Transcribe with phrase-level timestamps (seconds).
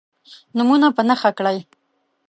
[0.55, 1.57] نومونه په نښه کړئ.